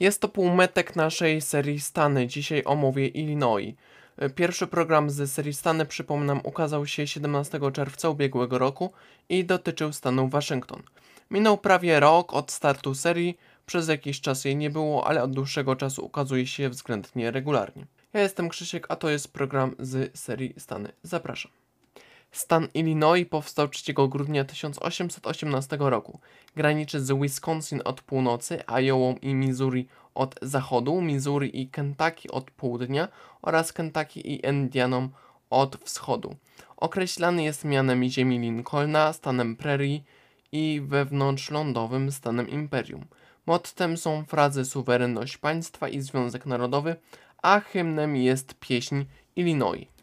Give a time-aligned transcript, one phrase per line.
[0.00, 2.26] Jest to półmetek naszej serii Stany.
[2.26, 3.74] Dzisiaj omówię Illinois.
[4.34, 8.92] Pierwszy program z serii Stany, przypominam, ukazał się 17 czerwca ubiegłego roku
[9.28, 10.82] i dotyczył stanu Waszyngton.
[11.30, 15.76] Minął prawie rok od startu serii, przez jakiś czas jej nie było, ale od dłuższego
[15.76, 17.86] czasu ukazuje się względnie regularnie.
[18.12, 20.92] Ja jestem Krzysiek, a to jest program z serii Stany.
[21.02, 21.55] Zapraszam.
[22.36, 26.20] Stan Illinois powstał 3 grudnia 1818 roku.
[26.56, 33.08] Graniczy z Wisconsin od północy, Iowa i Missouri od zachodu, Missouri i Kentucky od południa
[33.42, 35.08] oraz Kentucky i Indianą
[35.50, 36.36] od wschodu.
[36.76, 40.00] Określany jest mianem ziemi Lincolna, stanem prairie
[40.52, 43.04] i wewnątrzlądowym stanem imperium.
[43.46, 46.96] Mottem są frazy suwerenność państwa i związek narodowy,
[47.42, 49.04] a hymnem jest pieśń
[49.36, 49.95] Illinois.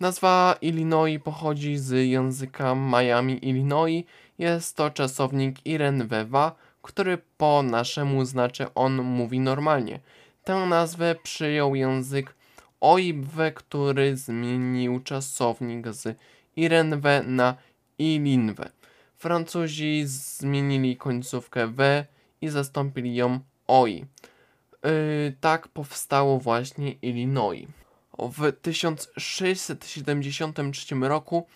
[0.00, 4.04] Nazwa Illinois pochodzi z języka Miami, Illinois.
[4.38, 10.00] Jest to czasownik Irenwewa, który po naszemu znaczy on mówi normalnie.
[10.44, 12.34] Tę nazwę przyjął język
[12.80, 16.18] Oibwe, który zmienił czasownik z
[16.56, 17.56] Irenwe na
[17.98, 18.70] Ilinwe.
[19.16, 22.04] Francuzi zmienili końcówkę w
[22.40, 24.04] i zastąpili ją oi.
[24.84, 27.66] Yy, tak powstało właśnie Illinois.
[28.18, 31.46] W 1673 roku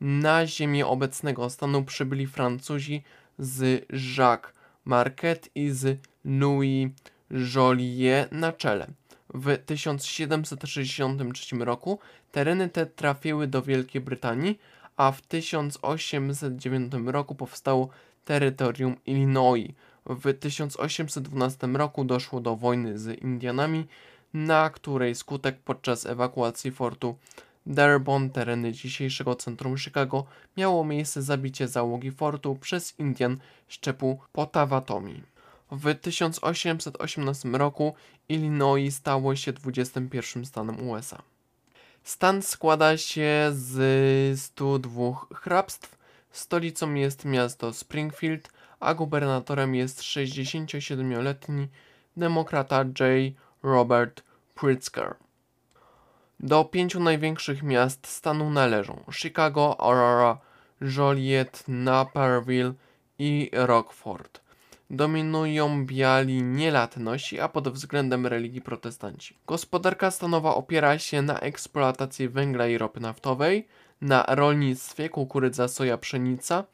[0.00, 3.02] na ziemię obecnego stanu przybyli Francuzi
[3.38, 4.52] z Jacques
[4.84, 6.88] Marquette i z Louis
[7.30, 8.86] Joliet na czele.
[9.34, 11.98] W 1763 roku
[12.32, 14.58] tereny te trafiły do Wielkiej Brytanii,
[14.96, 17.88] a w 1809 roku powstało
[18.24, 19.68] terytorium Illinois.
[20.06, 23.86] W 1812 roku doszło do wojny z Indianami,
[24.34, 27.16] na której skutek podczas ewakuacji fortu
[27.66, 30.24] Dearborn, tereny dzisiejszego centrum Chicago,
[30.56, 33.38] miało miejsce zabicie załogi fortu przez Indian
[33.68, 35.22] szczepu Potawatomi.
[35.70, 37.94] W 1818 roku
[38.28, 41.22] Illinois stało się 21 stanem USA.
[42.04, 45.98] Stan składa się z 102 hrabstw,
[46.30, 48.48] stolicą jest miasto Springfield,
[48.80, 51.68] a gubernatorem jest 67-letni
[52.16, 53.32] demokrata J.
[53.62, 54.22] Robert
[54.54, 55.14] Pritzker.
[56.40, 60.38] Do pięciu największych miast stanu należą Chicago, Aurora,
[60.80, 62.72] Joliet, Naperville
[63.18, 64.40] i Rockford.
[64.90, 69.38] Dominują biali nielatnosi, a pod względem religii protestanci.
[69.46, 73.68] Gospodarka stanowa opiera się na eksploatacji węgla i ropy naftowej,
[74.00, 76.64] na rolnictwie kukurydza, soja, pszenica,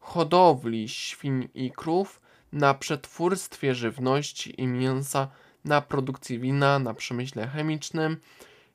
[0.00, 2.20] hodowli świń i krów,
[2.52, 5.28] na przetwórstwie żywności i mięsa,
[5.66, 8.16] na produkcji wina, na przemyśle chemicznym,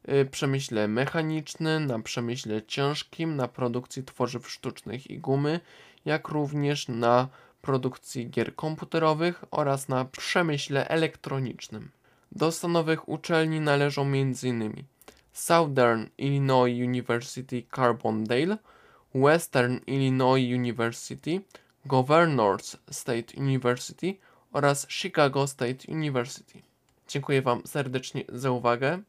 [0.08, 5.60] yy, przemyśle mechanicznym, na przemyśle ciężkim, na produkcji tworzyw sztucznych i gumy,
[6.06, 7.28] jak również na
[7.62, 11.92] produkcji gier komputerowych oraz na przemyśle elektronicznym.
[12.32, 14.84] Do stanowych uczelni należą m.in.
[15.34, 18.58] Southern Illinois University Carbondale,
[19.16, 21.42] Western Illinois University,
[21.86, 24.20] Governors State University
[24.52, 26.71] oraz Chicago State University.
[27.12, 29.02] Dziękuję Wam serdecznie za uwagę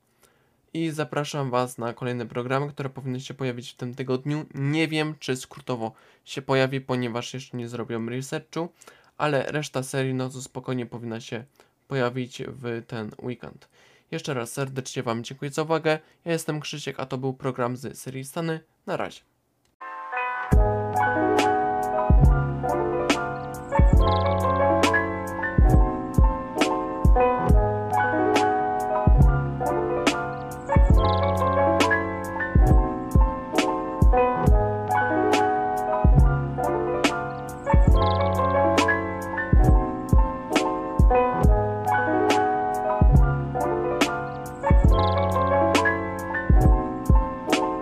[0.75, 4.47] i zapraszam Was na kolejne programy, które powinny się pojawić w tym tygodniu.
[4.55, 5.93] Nie wiem, czy skrótowo
[6.25, 8.69] się pojawi, ponieważ jeszcze nie zrobiłem researchu,
[9.19, 11.45] ale reszta serii no to spokojnie powinna się
[11.89, 13.69] pojawić w ten weekend.
[14.11, 15.99] Jeszcze raz serdecznie Wam dziękuję za uwagę.
[16.25, 18.61] Ja jestem Krzysiek, a to był program z serii Stany.
[18.87, 19.31] Na razie.